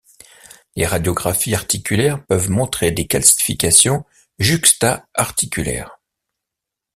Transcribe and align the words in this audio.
Les 0.75 0.87
radiographies 0.87 1.53
articulaires 1.53 2.25
peuvent 2.25 2.49
montrer 2.49 2.89
des 2.89 3.05
calcifications 3.05 4.03
juxta-articulaires. 4.39 5.99